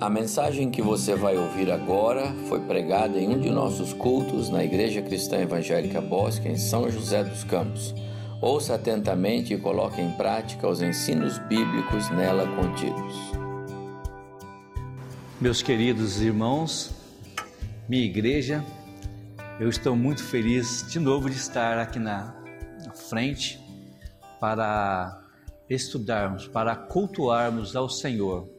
[0.00, 4.64] A mensagem que você vai ouvir agora foi pregada em um de nossos cultos na
[4.64, 7.94] Igreja Cristã Evangélica Bosque, em São José dos Campos.
[8.42, 13.14] Ouça atentamente e coloque em prática os ensinos bíblicos nela contidos.
[15.40, 16.90] Meus queridos irmãos,
[17.88, 18.64] minha igreja,
[19.60, 22.34] eu estou muito feliz de novo de estar aqui na
[23.08, 23.64] frente
[24.40, 25.22] para
[25.70, 28.53] estudarmos, para cultuarmos ao Senhor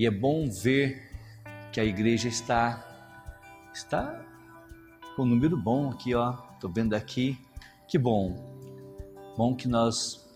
[0.00, 1.12] e é bom ver
[1.70, 2.82] que a igreja está
[3.70, 4.24] está
[5.14, 6.32] com um número bom aqui, ó.
[6.58, 7.38] Tô vendo aqui.
[7.86, 8.34] Que bom.
[9.36, 10.26] Bom que nós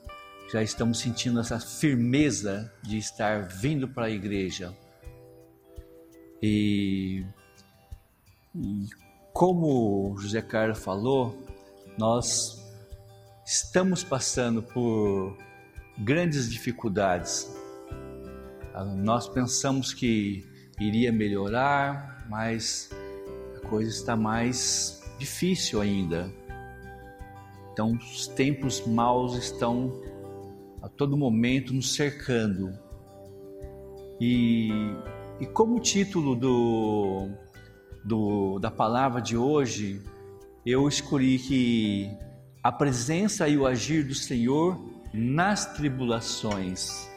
[0.52, 4.76] já estamos sentindo essa firmeza de estar vindo para a igreja.
[6.42, 7.24] E,
[8.54, 8.86] e
[9.32, 11.42] como José Carlos falou,
[11.96, 12.62] nós
[13.46, 15.38] estamos passando por
[15.96, 17.63] grandes dificuldades
[18.82, 20.44] nós pensamos que
[20.80, 22.90] iria melhorar, mas
[23.56, 26.32] a coisa está mais difícil ainda.
[27.72, 30.00] Então, os tempos maus estão
[30.82, 32.72] a todo momento nos cercando.
[34.20, 34.70] E,
[35.40, 37.28] e como título do,
[38.04, 40.02] do, da palavra de hoje,
[40.66, 42.10] eu escolhi que
[42.62, 44.80] a presença e o agir do Senhor
[45.12, 47.08] nas tribulações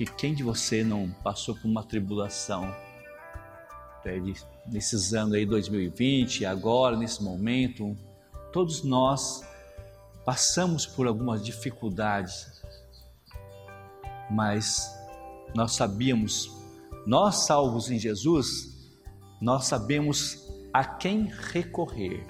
[0.00, 2.62] que quem de você não passou por uma tribulação
[4.02, 4.18] né,
[4.66, 7.94] nesses anos aí 2020, agora nesse momento,
[8.50, 9.42] todos nós
[10.24, 12.62] passamos por algumas dificuldades,
[14.30, 14.90] mas
[15.54, 16.50] nós sabíamos,
[17.06, 18.90] nós salvos em Jesus,
[19.38, 22.26] nós sabemos a quem recorrer.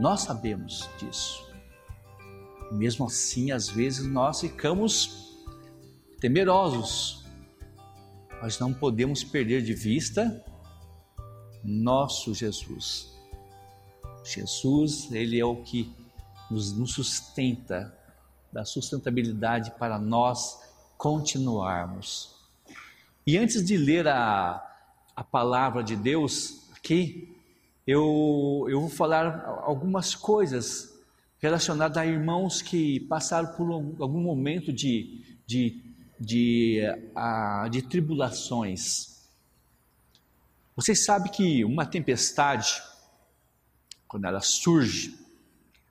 [0.00, 1.46] Nós sabemos disso.
[2.70, 5.31] Mesmo assim, às vezes nós ficamos
[6.22, 7.24] temerosos,
[8.40, 10.40] mas não podemos perder de vista
[11.64, 13.12] nosso Jesus.
[14.24, 15.92] Jesus, Ele é o que
[16.48, 17.92] nos, nos sustenta,
[18.52, 20.60] dá sustentabilidade para nós
[20.96, 22.36] continuarmos.
[23.26, 24.64] E antes de ler a,
[25.16, 27.36] a palavra de Deus aqui,
[27.84, 31.02] eu, eu vou falar algumas coisas
[31.40, 35.81] relacionadas a irmãos que passaram por algum momento de, de
[36.22, 36.80] de,
[37.70, 39.26] de tribulações.
[40.76, 42.80] Vocês sabem que uma tempestade,
[44.06, 45.18] quando ela surge,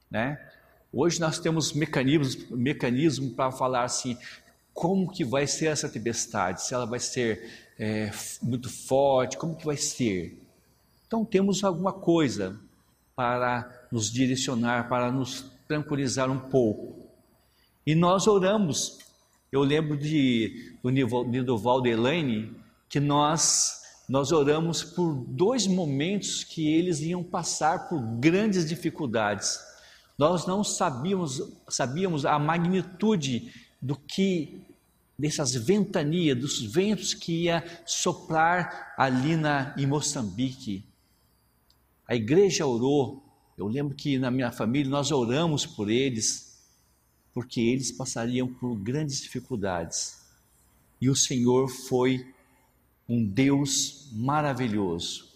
[0.09, 0.39] né?
[0.91, 4.17] Hoje nós temos mecanismos, mecanismo para falar assim,
[4.73, 9.65] como que vai ser essa tempestade, se ela vai ser é, muito forte, como que
[9.65, 10.41] vai ser.
[11.05, 12.59] Então temos alguma coisa
[13.15, 17.09] para nos direcionar, para nos tranquilizar um pouco.
[17.85, 18.99] E nós oramos
[19.51, 22.55] eu lembro de, do Nidoval de Elaine
[22.87, 29.59] que nós, nós oramos por dois momentos que eles iam passar por grandes dificuldades.
[30.17, 33.51] Nós não sabíamos, sabíamos a magnitude
[33.81, 34.61] do que
[35.19, 40.85] dessas ventanias, dos ventos que ia soprar ali na, em Moçambique.
[42.07, 43.21] A igreja orou.
[43.57, 46.50] Eu lembro que na minha família nós oramos por eles
[47.33, 50.21] porque eles passariam por grandes dificuldades.
[50.99, 52.33] E o Senhor foi
[53.07, 55.27] um Deus maravilhoso,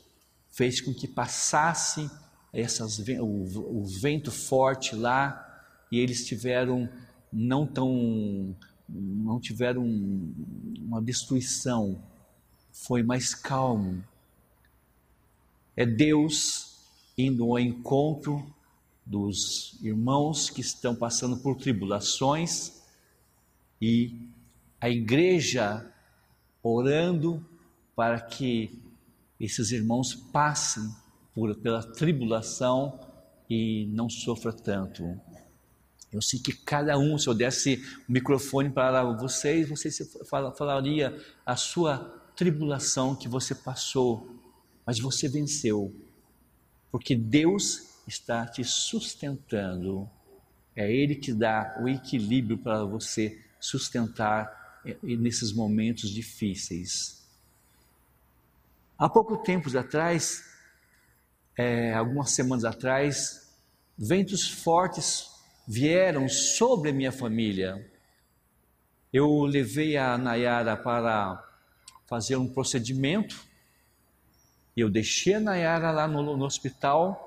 [0.49, 2.09] fez com que passasse
[2.53, 5.41] essas, o, o vento forte lá
[5.91, 6.89] e eles tiveram
[7.31, 8.55] não tão
[8.87, 12.01] não tiveram uma destruição,
[12.71, 14.03] foi mais calmo.
[15.75, 16.77] É Deus
[17.17, 18.54] indo ao encontro
[19.05, 22.81] dos irmãos que estão passando por tribulações
[23.79, 24.29] e
[24.81, 25.85] a igreja
[26.63, 27.45] orando
[27.95, 28.81] para que
[29.39, 30.89] esses irmãos passem
[31.33, 32.99] por, pela tribulação
[33.49, 35.19] e não sofra tanto.
[36.11, 39.99] Eu sei que cada um, se eu desse o microfone para vocês, vocês
[40.29, 41.15] falaria
[41.45, 41.99] a sua
[42.35, 44.35] tribulação que você passou,
[44.85, 45.93] mas você venceu,
[46.91, 50.09] porque Deus está te sustentando.
[50.75, 57.23] É Ele que dá o equilíbrio para você sustentar é, nesses momentos difíceis.
[58.97, 60.43] Há pouco tempo atrás,
[61.57, 63.53] é, algumas semanas atrás,
[63.97, 65.29] ventos fortes
[65.67, 67.89] vieram sobre a minha família.
[69.11, 71.41] Eu levei a Nayara para
[72.05, 73.43] fazer um procedimento.
[74.75, 77.24] Eu deixei a Nayara lá no, no hospital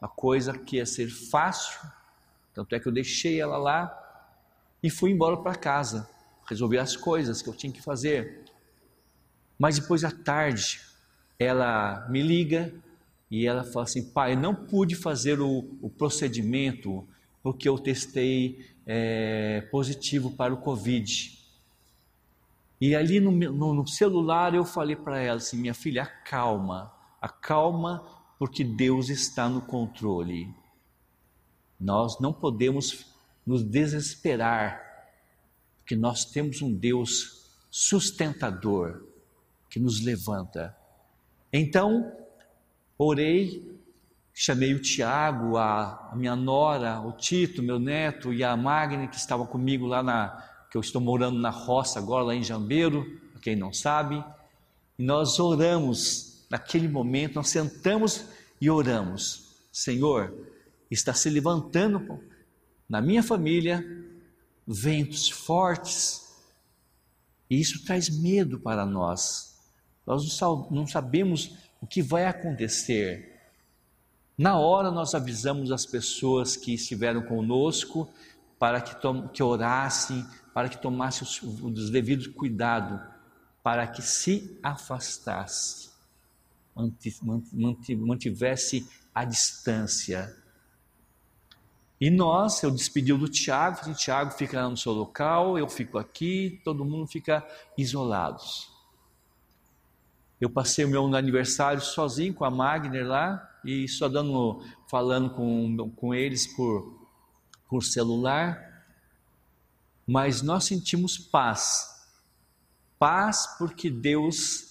[0.00, 1.80] uma coisa que ia ser fácil,
[2.54, 3.96] tanto é que eu deixei ela lá
[4.82, 6.08] e fui embora para casa,
[6.48, 8.44] resolver as coisas que eu tinha que fazer.
[9.58, 10.80] Mas depois à tarde,
[11.38, 12.72] ela me liga
[13.30, 17.06] e ela fala assim: pai, não pude fazer o, o procedimento
[17.42, 21.36] porque eu testei é, positivo para o Covid.
[22.80, 28.04] E ali no, no, no celular eu falei para ela assim: minha filha, acalma, acalma,
[28.38, 30.48] porque Deus está no controle.
[31.78, 33.06] Nós não podemos
[33.44, 34.80] nos desesperar,
[35.78, 39.02] porque nós temos um Deus sustentador
[39.68, 40.76] que nos levanta.
[41.52, 42.12] Então,
[42.96, 43.80] orei,
[44.34, 49.46] chamei o Tiago, a, minha nora, o Tito, meu neto e a Magna que estava
[49.46, 53.56] comigo lá na que eu estou morando na roça agora lá em Jambeiro, para quem
[53.56, 54.22] não sabe,
[54.98, 58.26] e nós oramos naquele momento, nós sentamos
[58.60, 59.48] e oramos.
[59.72, 60.34] Senhor,
[60.90, 62.22] está se levantando
[62.88, 63.84] na minha família
[64.66, 66.26] ventos fortes,
[67.50, 69.56] e isso traz medo para nós.
[70.06, 70.24] Nós
[70.70, 73.38] não sabemos o que vai acontecer.
[74.36, 78.08] Na hora nós avisamos as pessoas que estiveram conosco
[78.58, 78.94] para que,
[79.32, 83.00] que orassem, para que tomassem os, os devidos cuidados,
[83.62, 85.90] para que se afastasse,
[88.00, 90.34] mantivesse a distância.
[92.00, 96.60] E nós, eu despedi do Tiago, falei, Tiago fica no seu local, eu fico aqui,
[96.64, 97.44] todo mundo fica
[97.76, 98.70] isolados.
[100.40, 105.90] Eu passei o meu aniversário sozinho com a Magner lá e só dando, falando com,
[105.96, 106.96] com eles por,
[107.68, 108.86] por celular.
[110.06, 111.98] Mas nós sentimos paz.
[112.96, 114.67] Paz porque Deus,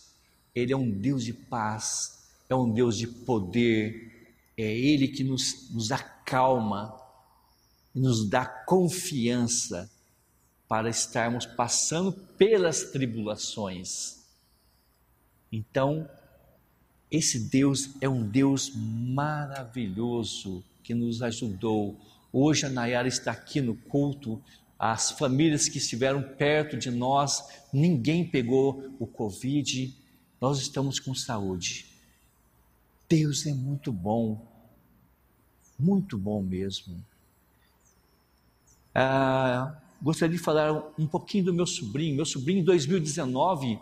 [0.57, 2.18] Ele é um Deus de paz,
[2.50, 7.00] é um Deus de poder, é Ele que nos, nos acalma,
[7.94, 9.88] nos dá confiança
[10.68, 14.18] para estarmos passando pelas tribulações.
[15.51, 16.09] Então,
[17.12, 21.95] esse Deus é um Deus maravilhoso que nos ajudou.
[22.33, 24.42] Hoje a Nayara está aqui no culto,
[24.80, 29.95] as famílias que estiveram perto de nós, ninguém pegou o Covid,
[30.39, 31.86] nós estamos com saúde.
[33.10, 34.45] Deus é muito bom,
[35.80, 37.04] muito bom mesmo.
[38.94, 42.16] Ah, gostaria de falar um pouquinho do meu sobrinho.
[42.16, 43.80] Meu sobrinho, em 2019,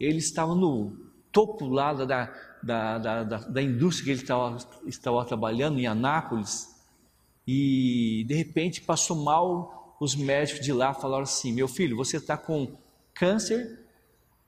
[0.00, 0.96] ele estava no
[1.30, 6.74] topo lá da, da, da, da, indústria que ele estava, estava trabalhando, em Anápolis,
[7.46, 9.96] e de repente passou mal.
[10.00, 12.76] Os médicos de lá falaram assim: Meu filho, você está com
[13.14, 13.84] câncer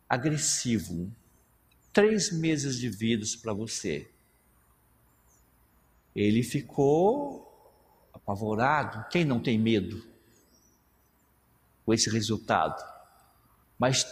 [0.08, 1.10] agressivo,
[1.96, 4.06] três meses de vida para você.
[6.14, 7.72] Ele ficou
[8.12, 9.08] apavorado.
[9.08, 10.06] Quem não tem medo
[11.86, 12.84] com esse resultado?
[13.78, 14.04] Mas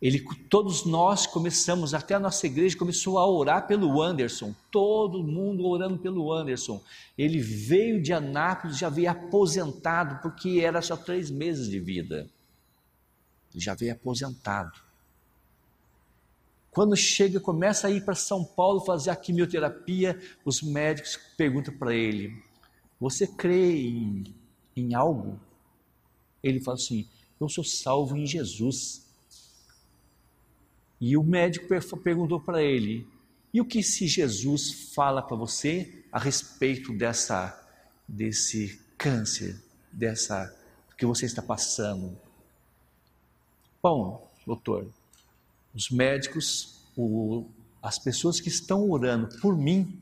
[0.00, 5.66] ele, todos nós começamos, até a nossa igreja começou a orar pelo Anderson, todo mundo
[5.66, 6.80] orando pelo Anderson.
[7.18, 12.30] Ele veio de Anápolis, já veio aposentado, porque era só três meses de vida.
[13.52, 14.89] Já veio aposentado.
[16.70, 21.94] Quando chega, começa a ir para São Paulo fazer a quimioterapia, os médicos perguntam para
[21.94, 22.42] ele:
[23.00, 24.34] Você crê em,
[24.76, 25.40] em algo?
[26.42, 27.08] Ele fala assim:
[27.40, 29.06] Eu sou salvo em Jesus.
[31.00, 31.66] E o médico
[32.02, 33.06] perguntou para ele:
[33.52, 37.56] e o que se Jesus fala para você a respeito dessa
[38.06, 40.54] desse câncer, dessa
[40.96, 42.16] que você está passando?
[43.82, 44.86] Bom, doutor,
[45.74, 47.46] os médicos, o,
[47.82, 50.00] as pessoas que estão orando por mim,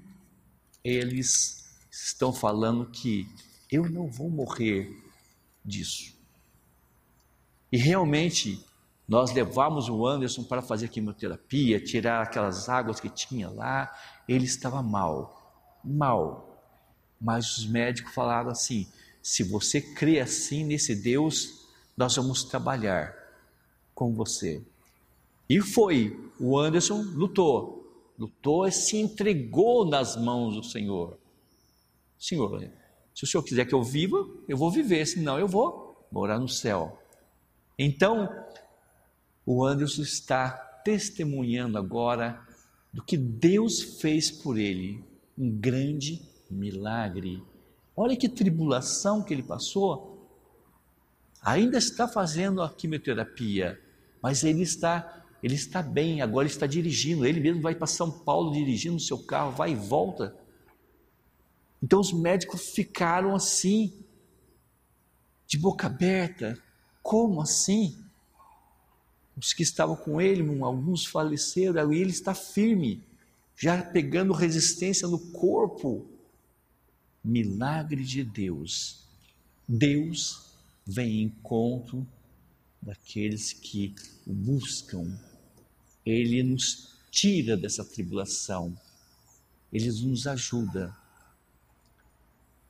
[0.82, 3.28] eles estão falando que
[3.70, 4.90] eu não vou morrer
[5.64, 6.16] disso.
[7.70, 8.64] E realmente
[9.06, 13.90] nós levamos o Anderson para fazer quimioterapia, tirar aquelas águas que tinha lá.
[14.28, 16.62] Ele estava mal, mal.
[17.20, 18.86] Mas os médicos falaram assim:
[19.22, 23.14] se você crê assim nesse Deus, nós vamos trabalhar
[23.94, 24.62] com você.
[25.48, 26.18] E foi.
[26.40, 31.18] O Anderson lutou, lutou e se entregou nas mãos do Senhor.
[32.18, 32.70] Senhor,
[33.14, 36.48] se o Senhor quiser que eu viva, eu vou viver, senão eu vou morar no
[36.48, 37.00] céu.
[37.78, 38.28] Então,
[39.44, 40.50] o Anderson está
[40.84, 42.40] testemunhando agora
[42.92, 45.04] do que Deus fez por ele,
[45.36, 47.42] um grande milagre.
[47.96, 50.28] Olha que tribulação que ele passou.
[51.42, 53.80] Ainda está fazendo a quimioterapia,
[54.22, 58.10] mas ele está, ele está bem, agora ele está dirigindo, ele mesmo vai para São
[58.10, 60.36] Paulo dirigindo o seu carro, vai e volta.
[61.82, 63.92] Então os médicos ficaram assim,
[65.46, 66.60] de boca aberta.
[67.02, 67.96] Como assim?
[69.38, 73.04] os que estavam com ele, alguns faleceram, e ele está firme,
[73.56, 76.06] já pegando resistência no corpo.
[77.22, 79.04] Milagre de Deus.
[79.66, 80.52] Deus
[80.84, 82.06] vem em encontro
[82.88, 83.94] daqueles que
[84.26, 85.14] o buscam.
[86.06, 88.74] Ele nos tira dessa tribulação.
[89.70, 90.96] Ele nos ajuda.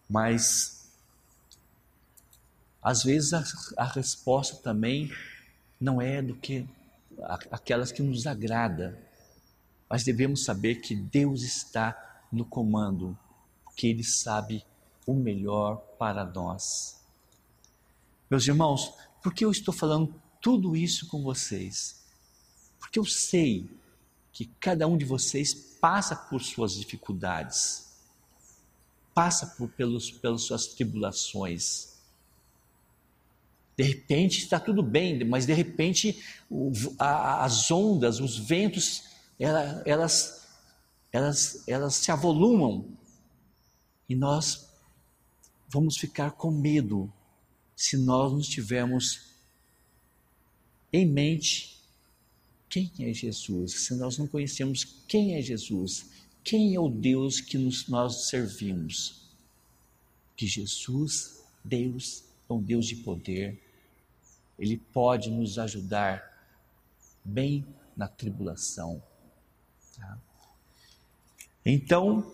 [0.08, 0.90] Mas
[2.82, 3.44] às vezes a,
[3.76, 5.12] a resposta também
[5.80, 6.66] não é do que
[7.50, 8.98] aquelas que nos agrada,
[9.88, 13.16] mas devemos saber que Deus está no comando,
[13.64, 14.64] porque Ele sabe
[15.06, 17.00] o melhor para nós.
[18.30, 22.04] Meus irmãos, por que eu estou falando tudo isso com vocês?
[22.78, 23.68] Porque eu sei
[24.32, 27.88] que cada um de vocês passa por suas dificuldades,
[29.14, 31.98] passa por pelos, pelas suas tribulações.
[33.76, 39.04] De repente está tudo bem, mas de repente o, a, as ondas, os ventos,
[39.38, 40.46] ela, elas,
[41.12, 42.86] elas, elas se avolumam
[44.08, 44.68] e nós
[45.68, 47.12] vamos ficar com medo
[47.78, 49.20] se nós não tivermos
[50.92, 51.80] em mente
[52.68, 56.10] quem é Jesus, se nós não conhecemos quem é Jesus,
[56.42, 59.28] quem é o Deus que nos, nós servimos.
[60.36, 63.62] Que Jesus, Deus, é um Deus de poder,
[64.58, 66.50] ele pode nos ajudar
[67.24, 67.64] bem
[67.96, 69.00] na tribulação.
[69.94, 70.18] Tá?
[71.64, 72.32] Então,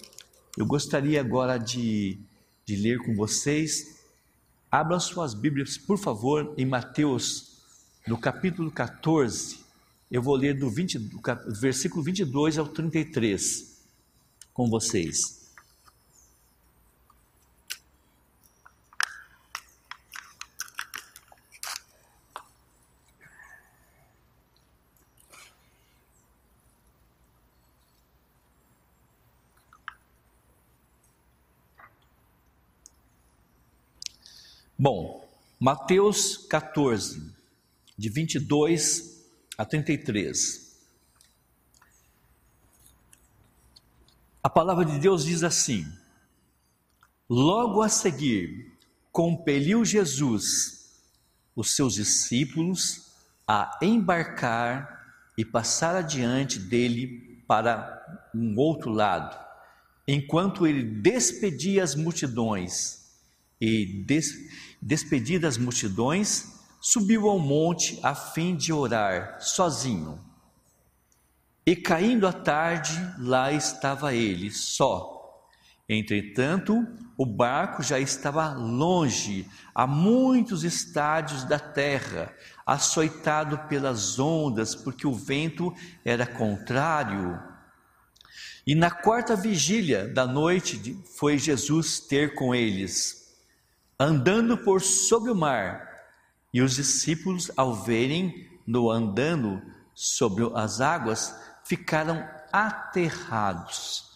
[0.57, 2.19] eu gostaria agora de,
[2.65, 4.04] de ler com vocês.
[4.75, 7.62] Abram suas Bíblias, por favor, em Mateus,
[8.09, 9.61] no capítulo 14.
[10.11, 11.21] Eu vou ler do, 20, do
[11.61, 13.81] versículo 22 ao 33
[14.52, 15.44] com vocês.
[34.87, 35.26] Bom,
[35.59, 37.33] Mateus 14,
[37.97, 39.25] de 22
[39.57, 40.79] a 33.
[44.43, 45.91] A palavra de Deus diz assim:
[47.26, 48.76] Logo a seguir,
[49.11, 51.00] compeliu Jesus
[51.57, 53.07] os seus discípulos
[53.49, 59.35] a embarcar e passar adiante dele para um outro lado,
[60.07, 63.04] enquanto ele despedia as multidões
[63.61, 64.33] e des,
[64.81, 70.21] despedidas multidões, subiu ao monte a fim de orar sozinho.
[71.67, 75.15] E caindo a tarde, lá estava ele, só.
[75.89, 82.35] Entretanto, o barco já estava longe, a muitos estádios da terra,
[82.67, 85.73] açoitado pelas ondas, porque o vento
[86.05, 87.41] era contrário.
[88.67, 93.24] E na quarta vigília da noite foi Jesus ter com eles
[93.99, 95.89] andando por sobre o mar.
[96.53, 99.61] E os discípulos, ao verem no andando
[99.95, 101.35] sobre as águas,
[101.65, 104.11] ficaram aterrados.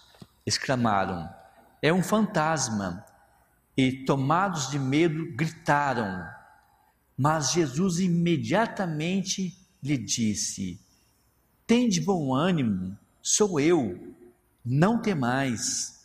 [0.46, 1.28] Exclamaram:
[1.82, 3.04] É um fantasma!
[3.76, 6.28] E, tomados de medo, gritaram.
[7.16, 10.80] Mas Jesus imediatamente lhe disse:
[11.66, 14.14] Tem de bom ânimo, sou eu,
[14.64, 15.97] não temais.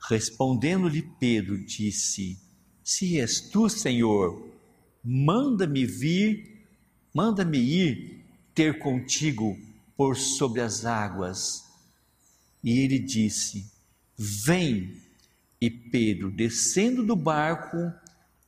[0.00, 2.38] Respondendo-lhe Pedro, disse:
[2.84, 4.48] Se és tu, Senhor,
[5.02, 6.66] manda-me vir,
[7.12, 8.24] manda-me ir
[8.54, 9.58] ter contigo
[9.96, 11.64] por sobre as águas.
[12.62, 13.70] E ele disse:
[14.16, 15.02] Vem.
[15.60, 17.92] E Pedro, descendo do barco,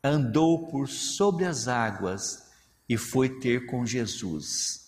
[0.02, 2.45] andou por sobre as águas
[2.88, 4.87] e foi ter com Jesus.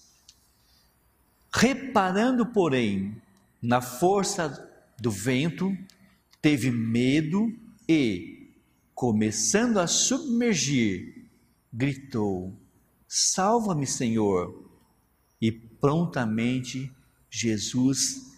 [1.53, 3.21] Reparando, porém,
[3.61, 4.69] na força
[5.01, 5.77] do vento,
[6.43, 7.57] teve medo
[7.89, 8.53] e,
[8.93, 11.31] começando a submergir,
[11.73, 12.61] gritou:
[13.07, 14.69] Salva-me, Senhor!
[15.41, 16.93] E prontamente
[17.31, 18.33] Jesus,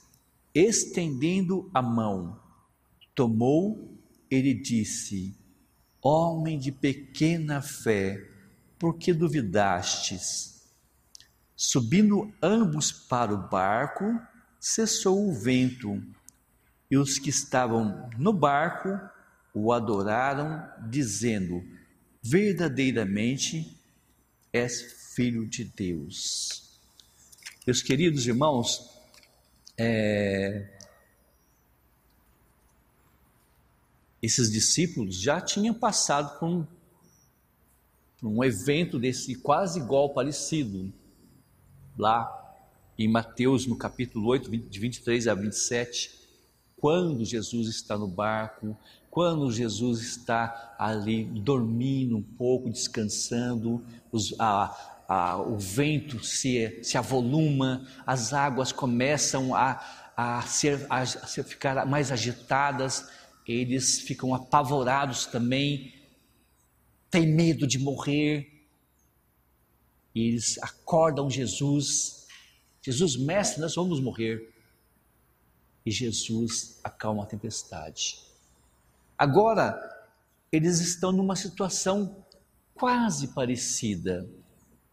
[0.54, 2.38] estendendo a mão,
[3.14, 3.98] tomou
[4.30, 5.34] e lhe disse:
[6.02, 8.30] Homem de pequena fé,
[8.78, 10.62] por que duvidastes?
[11.56, 14.04] Subindo ambos para o barco,
[14.60, 16.02] cessou o vento
[16.94, 18.88] e os que estavam no barco
[19.52, 21.64] o adoraram, dizendo:
[22.22, 23.76] Verdadeiramente
[24.52, 26.78] és filho de Deus.
[27.66, 28.96] Meus queridos irmãos,
[29.76, 30.70] é...
[34.22, 36.64] esses discípulos já tinham passado por,
[38.22, 40.92] um evento desse quase igual parecido,
[41.98, 42.30] lá
[42.96, 46.23] em Mateus, no capítulo 8, de 23 a 27,
[46.76, 48.76] quando Jesus está no barco,
[49.10, 56.98] quando Jesus está ali dormindo um pouco, descansando, os, a, a, o vento se, se
[56.98, 63.08] avoluma, as águas começam a, a, ser, a, a ficar mais agitadas,
[63.46, 65.94] eles ficam apavorados também,
[67.10, 68.54] têm medo de morrer,
[70.14, 72.26] e eles acordam Jesus.
[72.80, 74.53] Jesus, mestre, nós vamos morrer.
[75.84, 78.18] E Jesus acalma a tempestade.
[79.18, 79.78] Agora,
[80.50, 82.24] eles estão numa situação
[82.74, 84.28] quase parecida.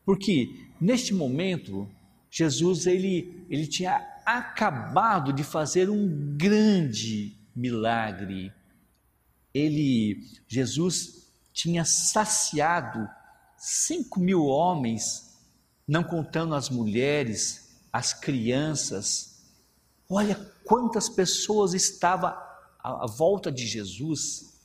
[0.05, 1.89] Porque neste momento,
[2.29, 3.95] Jesus ele, ele tinha
[4.25, 8.51] acabado de fazer um grande milagre.
[9.53, 13.07] Ele, Jesus, tinha saciado
[13.57, 15.37] cinco mil homens,
[15.87, 19.30] não contando as mulheres, as crianças.
[20.13, 22.35] Olha quantas pessoas estavam
[22.83, 24.59] à, volta de Jesus,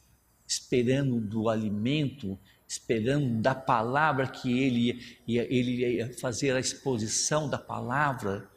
[0.45, 2.37] esperando do alimento,
[2.67, 8.50] esperando da palavra que ele ia, ele ia fazer a exposição da palavra.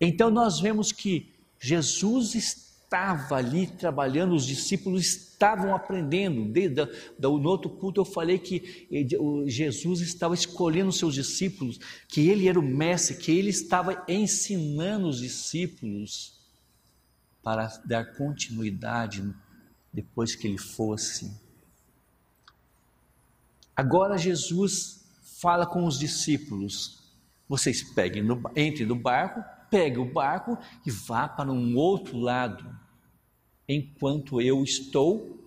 [0.00, 1.28] Então nós vemos que
[1.58, 6.44] Jesus estava ali trabalhando, os discípulos estavam aprendendo.
[6.44, 6.88] Desde
[7.26, 8.88] outro culto eu falei que
[9.46, 11.78] Jesus estava escolhendo os seus discípulos,
[12.08, 16.40] que ele era o mestre, que ele estava ensinando os discípulos
[17.42, 19.22] para dar continuidade
[19.92, 21.30] depois que ele fosse
[23.80, 25.06] Agora Jesus
[25.40, 27.02] fala com os discípulos:
[27.48, 32.78] vocês peguem no, entrem no barco, peguem o barco e vá para um outro lado,
[33.68, 35.38] enquanto eu estou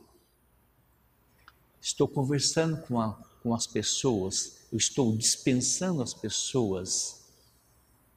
[1.81, 7.25] estou conversando com, a, com as pessoas, eu estou dispensando as pessoas.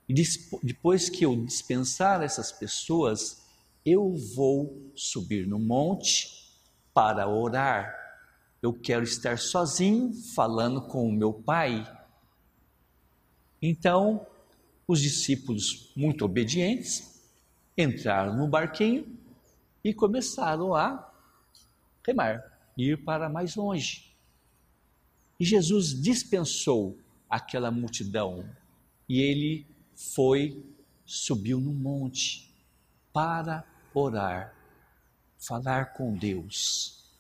[0.08, 0.14] E
[0.62, 3.44] depois que eu dispensar essas pessoas,
[3.84, 6.48] eu vou subir no monte
[6.94, 8.06] para orar
[8.66, 11.86] eu quero estar sozinho falando com o meu pai.
[13.62, 14.26] Então,
[14.86, 17.20] os discípulos, muito obedientes,
[17.76, 19.18] entraram no barquinho
[19.82, 21.12] e começaram a
[22.04, 22.42] remar,
[22.76, 24.14] ir para mais longe.
[25.38, 28.48] E Jesus dispensou aquela multidão
[29.08, 30.64] e ele foi,
[31.04, 32.54] subiu no monte
[33.12, 34.54] para orar,
[35.38, 37.12] falar com Deus.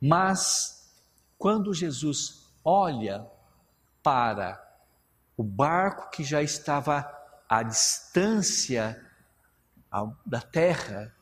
[0.00, 0.92] Mas
[1.36, 3.26] quando Jesus olha
[4.02, 4.69] para
[5.40, 7.10] o barco que já estava
[7.48, 9.02] à distância
[10.26, 11.16] da terra,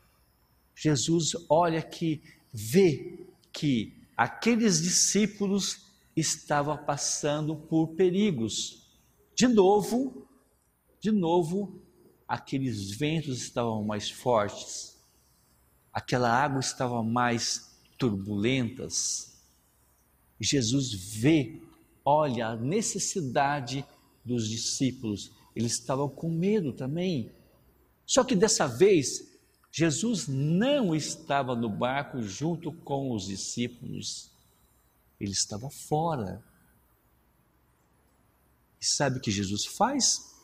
[0.75, 5.85] Jesus olha que vê que aqueles discípulos
[6.17, 8.91] estavam passando por perigos.
[9.33, 10.27] De novo,
[10.99, 11.81] de novo,
[12.27, 15.01] aqueles ventos estavam mais fortes,
[15.93, 19.41] aquela água estava mais turbulentas,
[20.41, 21.61] Jesus vê,
[22.03, 23.85] olha a necessidade
[24.23, 25.31] dos discípulos.
[25.55, 27.31] Eles estavam com medo também.
[28.05, 29.39] Só que dessa vez,
[29.71, 34.31] Jesus não estava no barco junto com os discípulos.
[35.19, 36.43] Ele estava fora.
[38.79, 40.35] E sabe o que Jesus faz?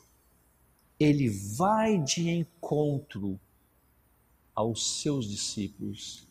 [0.99, 3.39] Ele vai de encontro
[4.53, 6.27] aos seus discípulos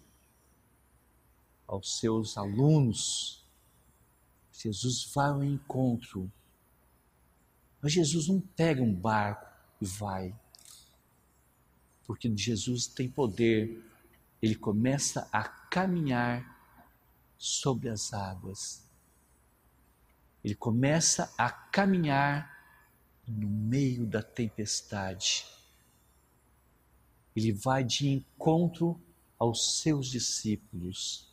[1.67, 3.45] aos seus alunos.
[4.53, 6.31] Jesus vai ao encontro.
[7.85, 9.47] Mas Jesus não pega um barco
[9.79, 10.35] e vai.
[12.07, 13.79] Porque Jesus tem poder.
[14.41, 16.67] Ele começa a caminhar
[17.37, 18.89] sobre as águas.
[20.43, 22.51] Ele começa a caminhar
[23.29, 25.45] no meio da tempestade.
[27.37, 28.99] Ele vai de encontro
[29.39, 31.31] aos seus discípulos.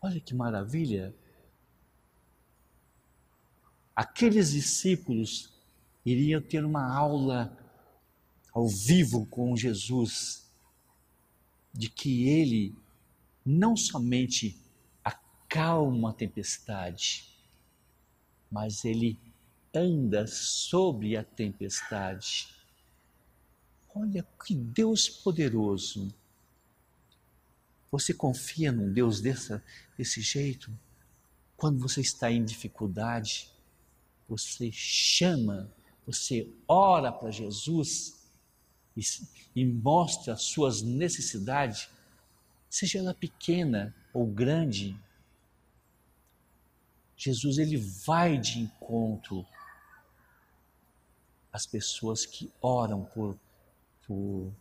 [0.00, 1.12] Olha que maravilha!
[3.94, 5.52] Aqueles discípulos
[6.04, 7.56] iriam ter uma aula
[8.52, 10.50] ao vivo com Jesus,
[11.72, 12.76] de que ele
[13.44, 14.58] não somente
[15.02, 17.28] acalma a tempestade,
[18.50, 19.18] mas ele
[19.72, 22.48] anda sobre a tempestade.
[23.94, 26.12] Olha que Deus poderoso!
[27.92, 29.62] Você confia num Deus dessa,
[29.96, 30.76] desse jeito?
[31.56, 33.53] Quando você está em dificuldade,
[34.28, 35.70] você chama,
[36.06, 38.24] você ora para Jesus
[38.96, 39.02] e,
[39.54, 41.88] e mostra as suas necessidades,
[42.68, 44.98] seja ela pequena ou grande.
[47.16, 49.46] Jesus ele vai de encontro
[51.52, 53.38] às pessoas que oram por,
[54.06, 54.52] por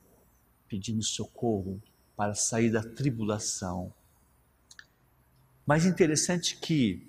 [0.67, 1.81] pedindo socorro
[2.15, 3.93] para sair da tribulação.
[5.65, 7.07] Mas interessante que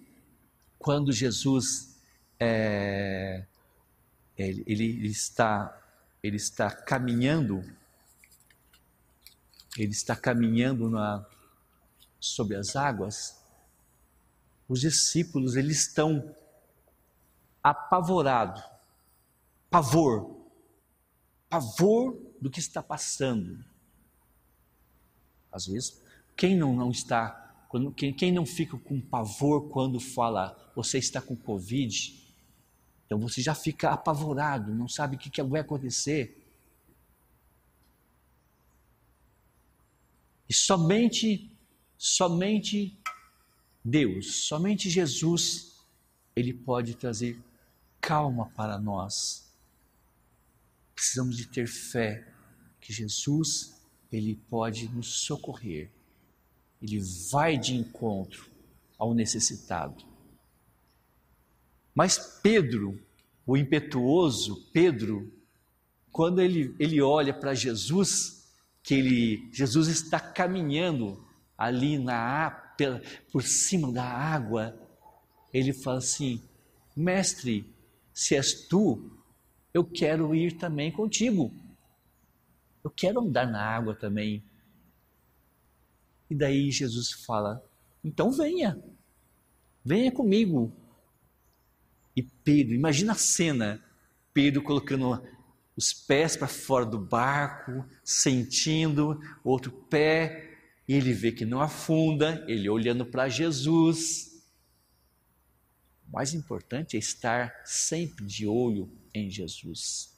[0.78, 1.93] quando Jesus
[2.38, 3.44] é,
[4.36, 5.80] ele, ele, está
[6.22, 7.62] ele está caminhando
[9.76, 11.26] ele está caminhando na,
[12.20, 13.42] sobre as águas.
[14.68, 16.34] Os discípulos eles estão
[17.62, 18.62] apavorados,
[19.70, 20.48] pavor,
[21.48, 23.64] pavor do que está passando.
[25.50, 26.00] Às vezes,
[26.36, 31.20] quem não, não está, quando, quem, quem não fica com pavor quando fala você está
[31.20, 32.23] com Covid,
[33.14, 36.36] então você já fica apavorado, não sabe o que, vai acontecer.
[40.48, 41.56] E somente,
[41.96, 42.98] somente
[43.84, 45.76] Deus, somente Jesus,
[46.34, 47.40] Ele pode trazer
[48.00, 49.48] calma para nós.
[50.92, 52.26] Precisamos de ter fé
[52.80, 55.88] que Jesus, Ele pode nos socorrer.
[56.82, 56.98] Ele
[57.30, 58.50] vai de encontro
[58.98, 60.13] ao necessitado.
[61.94, 63.00] Mas Pedro,
[63.46, 65.32] o impetuoso Pedro,
[66.10, 68.52] quando ele, ele olha para Jesus,
[68.82, 71.24] que ele, Jesus está caminhando
[71.56, 72.14] ali na
[72.76, 74.76] pela, por cima da água,
[75.52, 76.42] ele fala assim:
[76.96, 77.72] Mestre,
[78.12, 79.10] se és tu,
[79.72, 81.52] eu quero ir também contigo.
[82.82, 84.42] Eu quero andar na água também.
[86.28, 87.64] E daí Jesus fala:
[88.02, 88.78] Então venha,
[89.84, 90.72] venha comigo.
[92.16, 93.82] E Pedro, imagina a cena:
[94.32, 95.22] Pedro colocando
[95.76, 100.54] os pés para fora do barco, sentindo, outro pé
[100.86, 104.42] e ele vê que não afunda, ele olhando para Jesus.
[106.06, 110.12] O mais importante é estar sempre de olho em Jesus.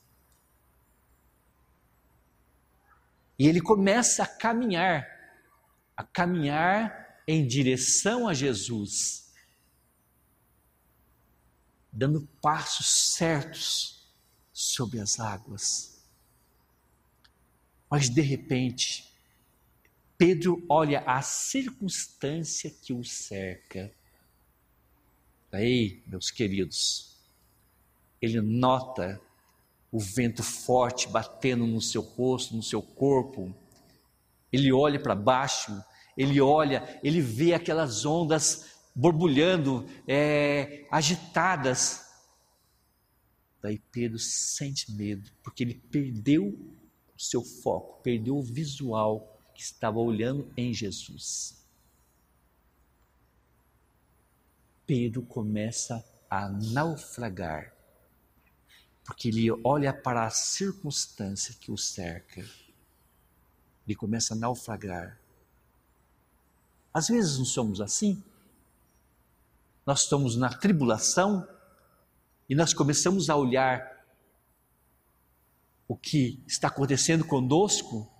[3.38, 5.06] E ele começa a caminhar,
[5.96, 9.26] a caminhar em direção a Jesus,
[11.96, 14.06] dando passos certos
[14.52, 16.04] sobre as águas.
[17.90, 19.11] Mas de repente,
[20.18, 23.90] Pedro olha a circunstância que o cerca.
[25.50, 27.16] Aí, meus queridos,
[28.20, 29.18] ele nota
[29.90, 33.54] o vento forte batendo no seu rosto, no seu corpo.
[34.52, 35.82] Ele olha para baixo,
[36.14, 42.06] ele olha, ele vê aquelas ondas borbulhando, é, agitadas.
[43.61, 46.59] Daí Pedro sente medo, porque ele perdeu
[47.14, 51.62] o seu foco, perdeu o visual que estava olhando em Jesus.
[54.87, 57.74] Pedro começa a naufragar,
[59.04, 62.40] porque ele olha para a circunstância que o cerca.
[63.87, 65.18] Ele começa a naufragar.
[66.94, 68.22] Às vezes não somos assim.
[69.87, 71.46] Nós estamos na tribulação
[72.49, 74.05] e nós começamos a olhar
[75.87, 78.12] o que está acontecendo conosco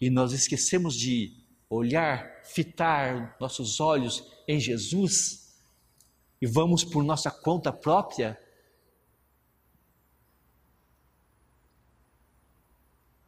[0.00, 1.36] e nós esquecemos de
[1.68, 5.54] olhar, fitar nossos olhos em Jesus
[6.40, 8.40] e vamos por nossa conta própria,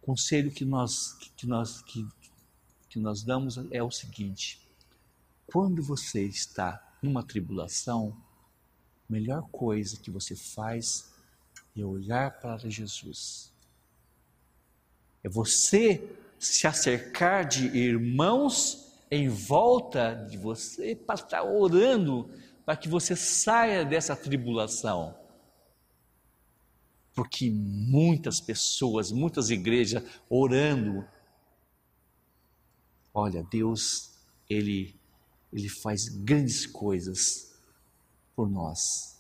[0.01, 2.09] o conselho que nós, que, nós, que,
[2.89, 4.61] que nós damos é o seguinte:
[5.47, 8.15] quando você está numa tribulação,
[9.09, 11.11] a melhor coisa que você faz
[11.77, 13.53] é olhar para Jesus.
[15.23, 16.03] É você
[16.39, 22.29] se acercar de irmãos em volta de você para estar orando
[22.65, 25.17] para que você saia dessa tribulação.
[27.15, 31.07] Porque muitas pessoas, muitas igrejas orando,
[33.15, 34.19] olha, Deus,
[34.51, 34.99] ele
[35.53, 37.53] ele faz grandes coisas
[38.35, 39.17] por nós.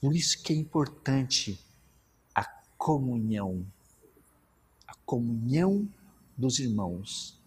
[0.00, 1.58] Por isso que é importante
[2.34, 2.44] a
[2.76, 3.66] comunhão
[5.12, 5.86] comunhão
[6.36, 7.38] dos irmãos.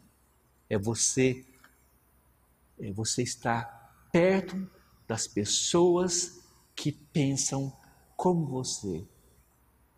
[0.69, 1.43] É você
[2.77, 4.69] é você estar perto
[5.07, 6.41] das pessoas
[6.75, 7.75] que pensam
[8.15, 9.03] como você.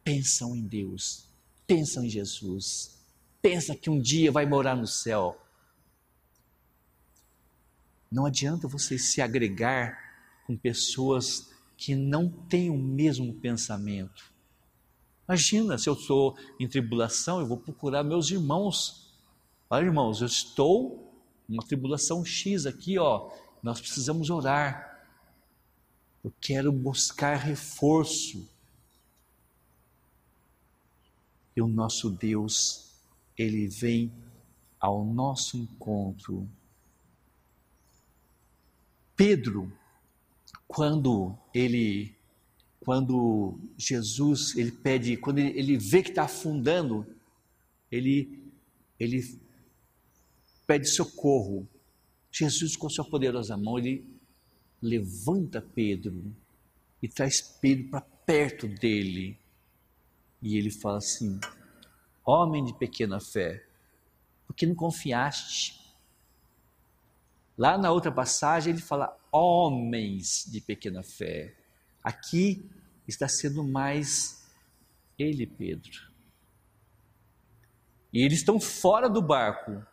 [0.02, 1.28] Pensam em Deus,
[1.66, 2.98] pensam em Jesus,
[3.42, 5.38] pensa que um dia vai morar no céu.
[8.12, 9.98] Não adianta você se agregar
[10.46, 14.24] com pessoas que não têm o mesmo pensamento.
[15.28, 19.14] Imagina, se eu estou em tribulação, eu vou procurar meus irmãos.
[19.70, 21.14] Olha, irmãos, eu estou
[21.48, 23.30] numa tribulação X aqui, ó,
[23.62, 25.06] nós precisamos orar.
[26.24, 28.50] Eu quero buscar reforço.
[31.56, 32.94] E o nosso Deus,
[33.38, 34.12] ele vem
[34.80, 36.48] ao nosso encontro.
[39.18, 39.74] Pedro,
[40.68, 42.16] quando ele
[42.80, 47.06] quando Jesus ele pede, quando ele, vê que está afundando,
[47.92, 48.46] ele
[48.98, 49.22] ele
[50.66, 51.68] pede socorro.
[52.32, 54.06] Jesus, com sua poderosa mão, ele
[54.82, 56.34] levanta Pedro
[57.02, 59.38] e traz Pedro para perto dele.
[60.42, 61.40] E ele fala assim:
[62.24, 63.66] Homem de pequena fé,
[64.46, 65.87] por que não confiaste?
[67.58, 71.56] Lá na outra passagem ele fala homens de pequena fé.
[72.04, 72.70] Aqui
[73.08, 74.46] está sendo mais
[75.18, 76.08] ele, Pedro.
[78.14, 79.84] E eles estão fora do barco.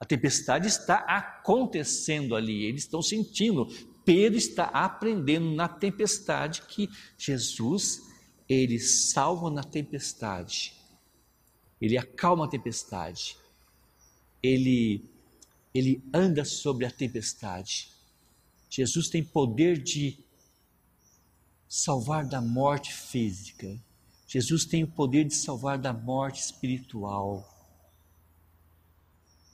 [0.00, 3.66] A tempestade está acontecendo ali, eles estão sentindo.
[4.04, 8.00] Pedro está aprendendo na tempestade que Jesus,
[8.48, 10.74] ele salva na tempestade.
[11.80, 13.36] Ele acalma a tempestade.
[14.42, 15.04] Ele
[15.74, 17.90] ele anda sobre a tempestade.
[18.70, 20.18] Jesus tem poder de
[21.68, 23.78] salvar da morte física.
[24.26, 27.54] Jesus tem o poder de salvar da morte espiritual.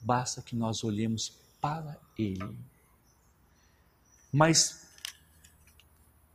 [0.00, 2.58] Basta que nós olhemos para Ele.
[4.32, 4.86] Mas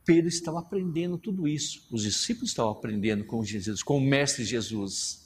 [0.04, 1.86] Pedro estava aprendendo tudo isso.
[1.90, 5.20] Os discípulos estavam aprendendo com Jesus, com o Mestre Jesus.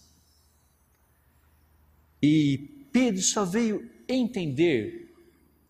[2.22, 5.12] E Pedro só veio entender,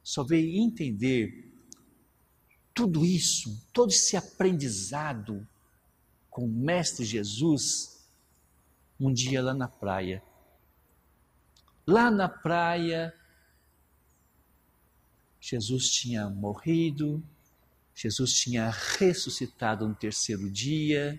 [0.02, 1.50] só veio entender
[2.74, 5.48] tudo isso, todo esse aprendizado
[6.28, 8.06] com o Mestre Jesus,
[9.00, 10.22] um dia lá na praia.
[11.86, 13.14] Lá na praia,
[15.40, 17.24] Jesus tinha morrido,
[17.94, 21.18] Jesus tinha ressuscitado no terceiro dia,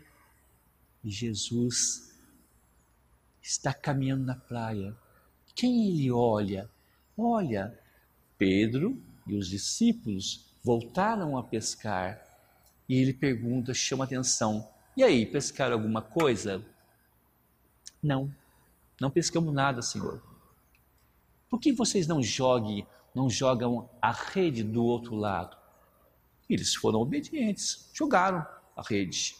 [1.04, 2.16] e Jesus
[3.42, 4.96] está caminhando na praia.
[5.56, 6.70] Quem ele olha?
[7.18, 7.80] Olha,
[8.38, 12.22] Pedro e os discípulos voltaram a pescar
[12.90, 16.64] e ele pergunta, chama atenção: E aí, pescaram alguma coisa?
[18.04, 18.34] Não,
[19.00, 20.22] não pescamos nada, Senhor.
[21.50, 25.58] Por que vocês não joguem, não jogam a rede do outro lado?
[26.50, 29.36] Eles foram obedientes, jogaram a rede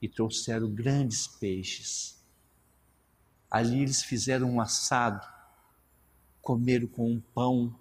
[0.00, 2.15] e trouxeram grandes peixes.
[3.50, 5.26] Ali eles fizeram um assado,
[6.42, 7.74] comeram com um pão.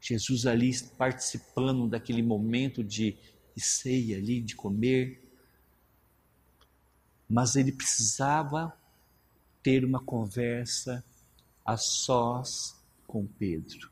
[0.00, 3.16] Jesus ali participando daquele momento de,
[3.54, 5.22] de ceia ali, de comer.
[7.28, 8.76] Mas ele precisava
[9.62, 11.04] ter uma conversa
[11.64, 13.90] a sós com Pedro.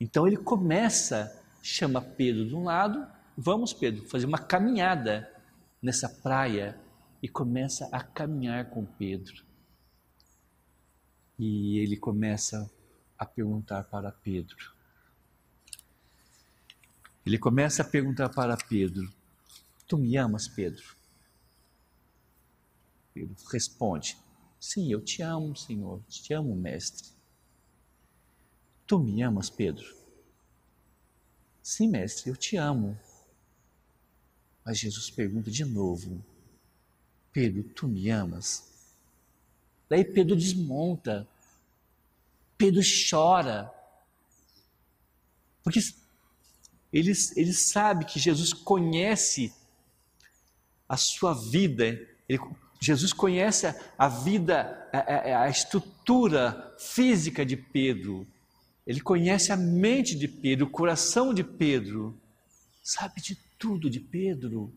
[0.00, 5.30] Então ele começa, chama Pedro de um lado, vamos Pedro, fazer uma caminhada
[5.82, 6.78] nessa praia
[7.22, 9.44] e começa a caminhar com Pedro.
[11.42, 12.70] E ele começa
[13.18, 14.74] a perguntar para Pedro.
[17.24, 19.10] Ele começa a perguntar para Pedro:
[19.88, 20.94] Tu me amas, Pedro?
[23.14, 24.18] Pedro responde:
[24.60, 27.08] Sim, eu te amo, Senhor, te amo, Mestre.
[28.86, 29.96] Tu me amas, Pedro?
[31.62, 33.00] Sim, Mestre, eu te amo.
[34.62, 36.22] Mas Jesus pergunta de novo:
[37.32, 38.69] Pedro, tu me amas?
[39.90, 41.28] Daí Pedro desmonta.
[42.56, 43.70] Pedro chora.
[45.62, 45.80] Porque
[46.92, 49.52] ele, ele sabe que Jesus conhece
[50.88, 51.84] a sua vida,
[52.28, 52.38] ele
[52.80, 53.66] Jesus conhece
[53.98, 58.26] a, vida, a, a estrutura física de Pedro,
[58.86, 62.18] ele conhece a mente de Pedro, o coração de Pedro,
[62.82, 64.72] sabe de tudo de Pedro.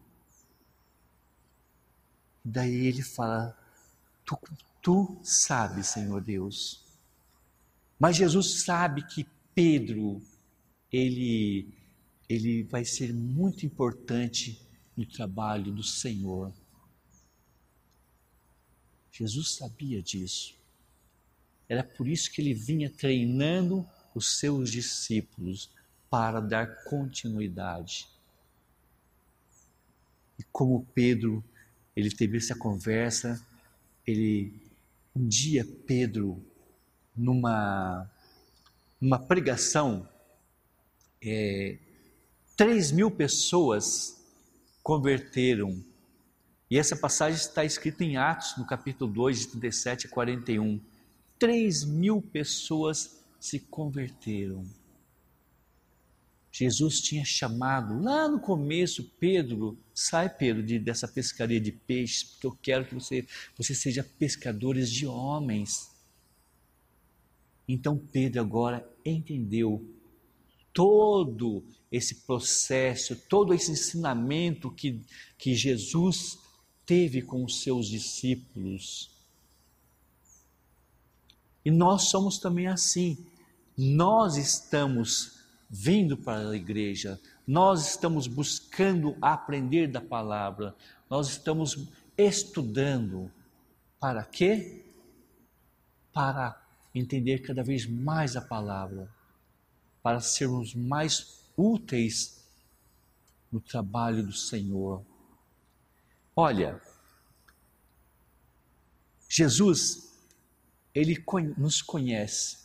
[2.44, 3.58] Daí ele fala:
[4.26, 4.38] Tu,
[4.84, 6.84] tu sabes, Senhor Deus.
[7.98, 10.22] Mas Jesus sabe que Pedro,
[10.92, 11.74] ele,
[12.28, 14.62] ele vai ser muito importante
[14.96, 16.54] no trabalho do Senhor.
[19.10, 20.54] Jesus sabia disso.
[21.70, 25.72] Era por isso que ele vinha treinando os seus discípulos
[26.10, 28.08] para dar continuidade.
[30.38, 31.44] E como Pedro,
[31.96, 33.44] ele teve essa conversa,
[34.06, 34.63] ele
[35.16, 36.44] um dia Pedro
[37.16, 38.10] numa
[39.00, 40.08] numa pregação
[41.22, 41.78] é,
[42.56, 44.22] três mil pessoas
[44.82, 45.84] converteram
[46.74, 50.82] e essa passagem está escrita em Atos, no capítulo 2, de 37 a 41.
[51.38, 54.66] Três mil pessoas se converteram.
[56.56, 62.46] Jesus tinha chamado lá no começo Pedro, sai Pedro de, dessa pescaria de peixes, porque
[62.46, 65.92] eu quero que você, você seja pescadores de homens.
[67.68, 69.84] Então Pedro agora entendeu
[70.72, 75.02] todo esse processo, todo esse ensinamento que,
[75.40, 76.38] que Jesus
[76.86, 79.10] teve com os seus discípulos.
[81.66, 83.18] E nós somos também assim.
[83.76, 85.43] Nós estamos
[85.76, 90.76] vindo para a igreja, nós estamos buscando aprender da palavra,
[91.10, 93.32] nós estamos estudando.
[94.00, 94.86] Para quê?
[96.14, 99.12] Para entender cada vez mais a palavra,
[100.04, 102.46] para sermos mais úteis
[103.52, 105.04] no trabalho do Senhor.
[106.36, 106.80] Olha,
[109.28, 110.16] Jesus,
[110.94, 111.20] Ele
[111.58, 112.60] nos conhece,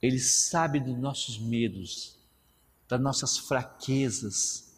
[0.00, 2.19] Ele sabe dos nossos medos,
[2.90, 4.68] das nossas fraquezas,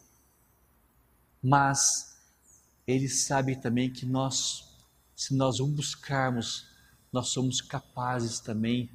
[1.41, 2.15] mas
[2.85, 4.77] Ele sabe também que nós,
[5.15, 6.67] se nós o buscarmos,
[7.11, 8.87] nós somos capazes também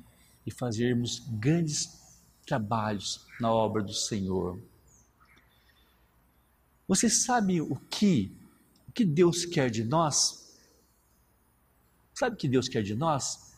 [0.46, 1.98] de fazermos grandes
[2.46, 4.62] trabalhos na obra do Senhor.
[6.86, 8.32] Você sabe o que
[8.86, 10.56] o que Deus quer de nós?
[12.14, 13.52] Sabe o que Deus quer de nós?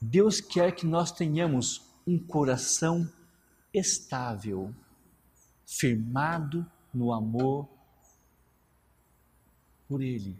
[0.00, 3.10] Deus quer que nós tenhamos um coração
[3.72, 4.74] estável,
[5.66, 7.68] firmado no amor
[9.88, 10.36] por Ele.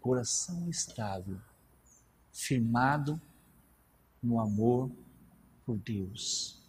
[0.00, 1.40] Coração estável,
[2.32, 3.20] firmado
[4.22, 4.90] no amor
[5.64, 6.62] por Deus.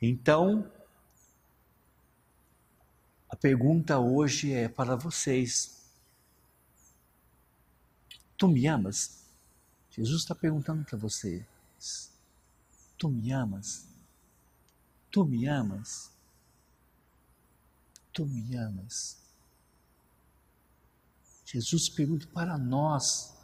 [0.00, 0.70] Então,
[3.28, 5.86] a pergunta hoje é para vocês:
[8.36, 9.21] Tu me amas?
[9.92, 11.44] Jesus está perguntando para vocês:
[12.98, 13.86] Tu me amas?
[15.10, 16.10] Tu me amas?
[18.12, 19.18] Tu me amas?
[21.44, 23.34] Jesus pergunta para nós: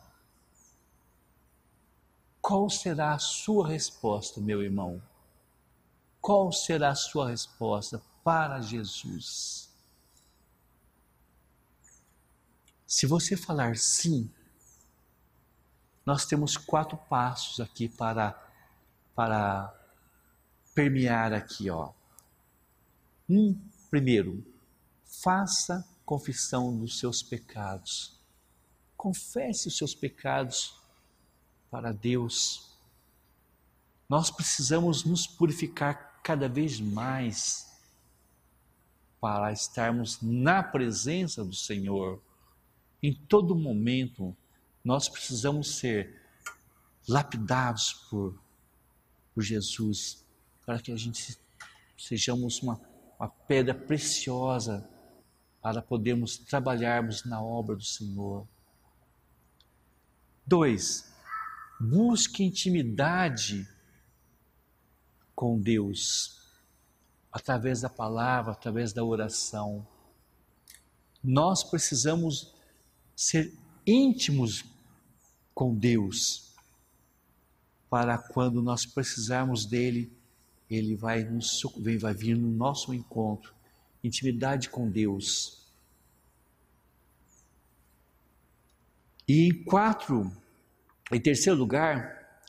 [2.41, 5.03] qual será a sua resposta, meu irmão?
[6.19, 9.69] Qual será a sua resposta para Jesus?
[12.87, 14.33] Se você falar sim,
[16.09, 18.35] nós temos quatro passos aqui para,
[19.15, 19.79] para
[20.75, 21.93] permear aqui, ó.
[23.29, 23.55] Um,
[23.91, 24.43] primeiro,
[25.05, 28.19] faça confissão dos seus pecados.
[28.97, 30.81] Confesse os seus pecados
[31.71, 32.75] para Deus.
[34.09, 37.71] Nós precisamos nos purificar cada vez mais
[39.21, 42.19] para estarmos na presença do Senhor.
[43.03, 44.35] Em todo momento,
[44.85, 46.21] nós precisamos ser
[47.09, 48.39] lapidados por,
[49.35, 50.25] por Jesus,
[50.65, 51.39] para que a gente
[51.97, 52.81] sejamos uma,
[53.19, 54.89] uma pedra preciosa
[55.61, 58.47] para podermos trabalharmos na obra do Senhor.
[60.47, 61.13] Dois,
[61.81, 63.69] busque intimidade
[65.35, 66.39] com Deus
[67.31, 69.87] através da palavra, através da oração.
[71.23, 72.55] Nós precisamos
[73.15, 73.53] ser
[73.89, 74.65] íntimos
[75.55, 76.53] com Deus,
[77.89, 80.13] para quando nós precisarmos dele,
[80.71, 81.63] ele vai, nos,
[81.99, 83.55] vai vir no nosso encontro.
[84.05, 85.67] Intimidade com Deus.
[89.27, 90.31] E em quatro,
[91.11, 92.43] em terceiro lugar,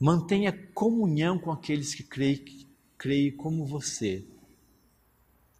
[0.00, 2.66] mantenha comunhão com aqueles que creem,
[2.98, 4.24] creem como você.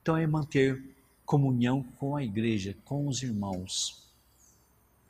[0.02, 0.82] Então é manter
[1.24, 4.01] comunhão com a igreja, com os irmãos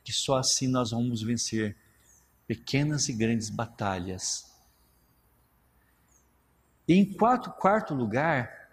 [0.05, 1.77] que só assim nós vamos vencer
[2.47, 4.51] pequenas e grandes batalhas.
[6.87, 8.71] E em quarto, quarto lugar,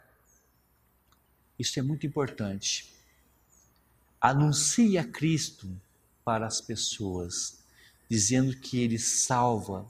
[1.58, 2.92] isso é muito importante.
[4.20, 5.70] Anuncie a Cristo
[6.26, 7.60] para as pessoas,
[8.10, 9.86] dizendo que Ele salva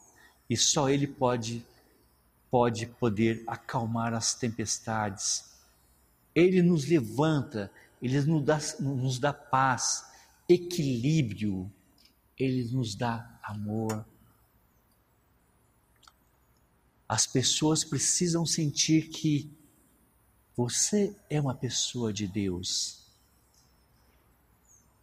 [0.50, 1.66] e só Ele pode
[2.50, 5.46] pode poder acalmar as tempestades.
[6.34, 7.72] Ele nos levanta,
[8.02, 10.06] Ele nos dá, nos dá paz,
[10.50, 11.72] equilíbrio,
[12.38, 14.04] ele nos dá amor.
[17.08, 19.52] As pessoas precisam sentir que
[20.56, 23.08] você é uma pessoa de Deus.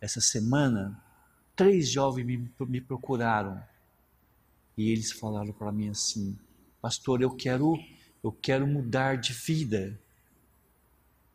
[0.01, 1.01] Essa semana,
[1.55, 3.63] três jovens me, me procuraram
[4.77, 6.37] e eles falaram para mim assim:
[6.81, 7.79] Pastor, eu quero,
[8.23, 9.99] eu quero mudar de vida.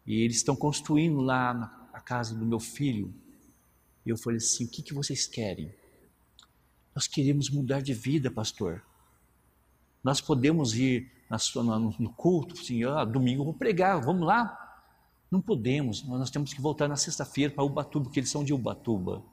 [0.06, 3.14] E eles estão construindo lá na casa do meu filho
[4.06, 5.74] e eu falei assim: o que, que vocês querem?
[6.94, 8.84] Nós queremos mudar de vida, pastor.
[10.04, 11.12] Nós podemos ir
[12.00, 14.58] no culto, assim, ah, domingo eu vou pregar, vamos lá.
[15.30, 19.24] Não podemos, nós temos que voltar na sexta-feira para Ubatuba, porque eles são de Ubatuba.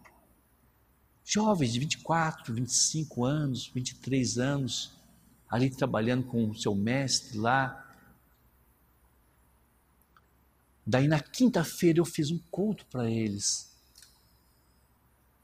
[1.25, 4.93] Jovens de 24, 25 anos, 23 anos,
[5.51, 7.85] ali trabalhando com o seu mestre lá.
[10.87, 13.68] Daí na quinta-feira eu fiz um culto para eles.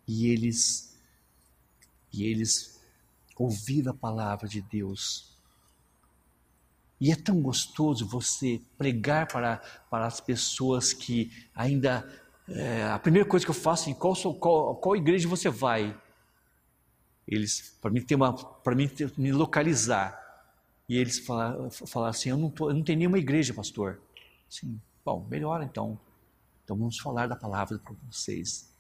[0.07, 0.94] E eles
[2.12, 2.80] e eles
[3.36, 5.34] ouviram a palavra de Deus.
[7.00, 9.59] E é tão gostoso você pregar para,
[9.90, 12.09] para as pessoas que ainda.
[12.46, 15.98] É, a primeira coisa que eu faço é qual, qual, qual igreja você vai?
[17.26, 20.20] Eles, para mim, ter uma, para mim ter, me localizar.
[20.88, 24.00] E eles falaram fala assim: eu não, tô, eu não tenho nenhuma igreja, pastor.
[24.48, 25.98] Sim, bom, melhor então.
[26.62, 28.72] Então vamos falar da palavra para vocês.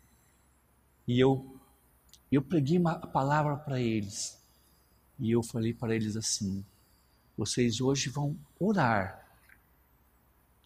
[1.06, 1.58] E eu,
[2.30, 4.38] eu preguei uma palavra para eles.
[5.18, 6.64] E eu falei para eles assim:
[7.36, 9.22] vocês hoje vão orar.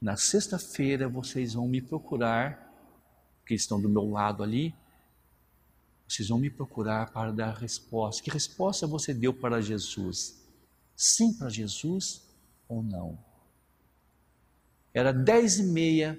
[0.00, 2.72] Na sexta-feira vocês vão me procurar,
[3.44, 4.74] que estão do meu lado ali.
[6.06, 8.22] Vocês vão me procurar para dar resposta.
[8.22, 10.42] Que resposta você deu para Jesus?
[10.96, 12.22] Sim para Jesus
[12.68, 13.18] ou não?
[14.94, 16.18] Era dez e meia,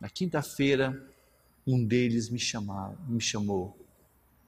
[0.00, 1.00] na quinta-feira,
[1.74, 3.78] um deles me, chamar, me chamou.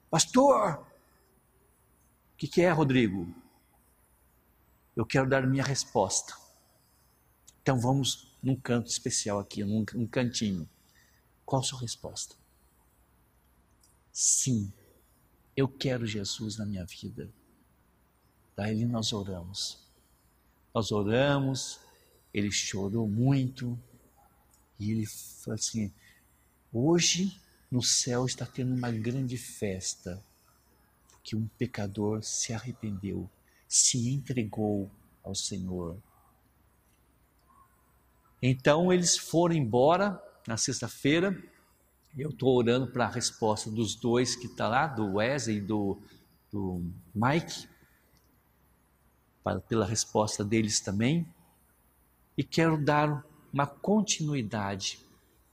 [0.09, 3.33] Pastor, o que, que é, Rodrigo?
[4.95, 6.35] eu quero dar minha resposta.
[7.61, 10.69] Então vamos num canto especial aqui, num, num cantinho.
[11.45, 12.35] Qual a sua resposta?
[14.11, 14.71] Sim,
[15.55, 17.29] eu quero Jesus na minha vida.
[18.55, 19.79] Daí nós oramos.
[20.73, 21.79] Nós oramos,
[22.33, 23.77] ele chorou muito,
[24.79, 25.93] e ele falou assim:
[26.73, 30.23] hoje no céu está tendo uma grande festa,
[31.11, 33.29] porque um pecador se arrependeu
[33.71, 34.91] se entregou
[35.23, 35.95] ao Senhor.
[38.41, 41.41] Então eles foram embora na sexta-feira.
[42.17, 45.97] Eu estou orando para a resposta dos dois que está lá, do Wesley e do,
[46.51, 46.83] do
[47.15, 47.65] Mike,
[49.41, 51.25] para, pela resposta deles também.
[52.37, 54.99] E quero dar uma continuidade,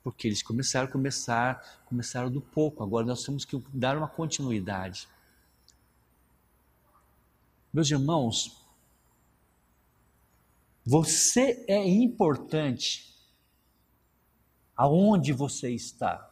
[0.09, 2.83] porque eles começaram a começar, começaram do pouco.
[2.83, 5.07] Agora nós temos que dar uma continuidade.
[7.71, 8.67] Meus irmãos,
[10.83, 13.15] você é importante
[14.75, 16.27] aonde você está.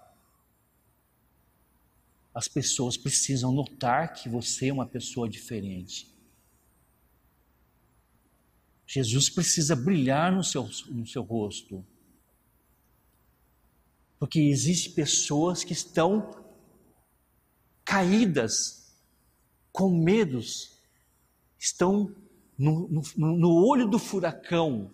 [2.33, 6.11] As pessoas precisam notar que você é uma pessoa diferente.
[8.87, 11.85] Jesus precisa brilhar no seu, no seu rosto.
[14.19, 16.31] Porque existem pessoas que estão
[17.85, 18.95] caídas,
[19.73, 20.81] com medos,
[21.59, 22.15] estão
[22.59, 24.91] no, no, no olho do furacão.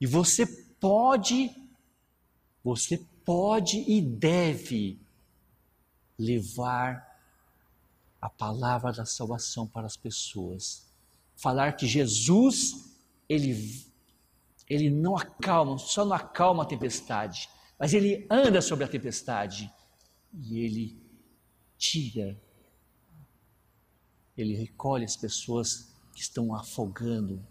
[0.00, 0.46] E você
[0.80, 1.50] pode,
[2.62, 5.00] você pode e deve
[6.18, 7.12] levar
[8.20, 10.86] a palavra da salvação para as pessoas.
[11.36, 12.94] Falar que Jesus,
[13.28, 13.84] ele,
[14.68, 17.48] ele não acalma, só não acalma a tempestade,
[17.82, 19.68] mas ele anda sobre a tempestade
[20.32, 21.02] e ele
[21.76, 22.40] tira
[24.36, 27.44] ele recolhe as pessoas que estão afogando.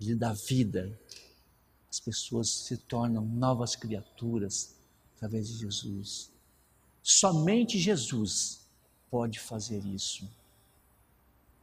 [0.00, 0.98] Ele dá vida.
[1.88, 4.76] As pessoas se tornam novas criaturas
[5.16, 6.32] através de Jesus.
[7.02, 8.66] Somente Jesus
[9.10, 10.28] pode fazer isso.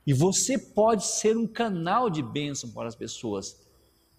[0.06, 3.60] E você pode ser um canal de bênção para as pessoas.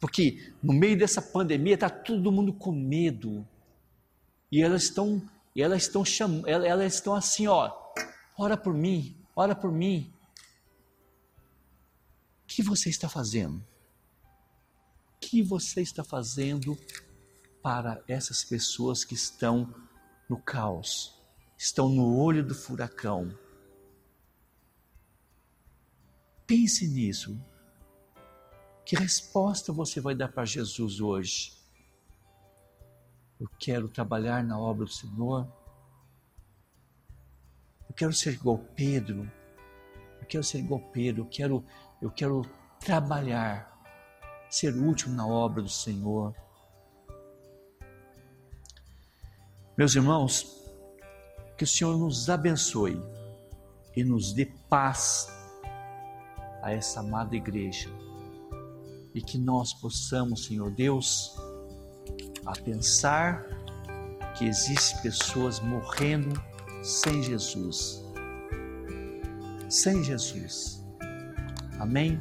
[0.01, 3.47] Porque no meio dessa pandemia está todo mundo com medo.
[4.51, 5.23] E elas estão,
[5.57, 7.81] elas estão chamando, elas estão assim, ó,
[8.43, 10.11] Ora por mim, ora por mim.
[12.43, 13.59] O que você está fazendo?
[13.59, 16.75] O que você está fazendo
[17.63, 19.75] para essas pessoas que estão
[20.27, 21.15] no caos,
[21.59, 23.39] estão no olho do furacão?
[26.47, 27.39] Pense nisso.
[28.91, 31.53] Que resposta você vai dar para Jesus hoje?
[33.39, 35.47] Eu quero trabalhar na obra do Senhor
[37.89, 39.31] eu quero ser igual Pedro.
[40.21, 41.23] Eu quero ser igual Pedro.
[41.23, 41.65] Eu quero,
[42.03, 42.43] eu quero
[42.81, 43.81] trabalhar,
[44.49, 46.35] ser útil na obra do Senhor.
[49.79, 50.65] Meus irmãos,
[51.57, 53.01] que o Senhor nos abençoe
[53.97, 55.29] e nos dê paz
[56.61, 58.00] a essa amada igreja
[59.15, 61.37] e que nós possamos, Senhor Deus,
[62.47, 63.45] a pensar
[64.37, 66.41] que existem pessoas morrendo
[66.83, 68.05] sem Jesus.
[69.69, 70.85] sem Jesus.
[71.79, 72.21] Amém?